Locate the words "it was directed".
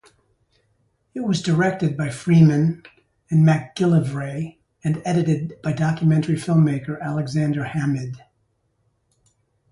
1.13-1.95